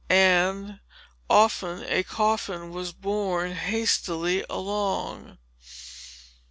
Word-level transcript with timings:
And, 0.09 0.79
often 1.29 1.83
a 1.83 2.01
coffin 2.01 2.71
was 2.71 2.91
borne 2.91 3.51
hastily 3.51 4.43
along. 4.49 5.37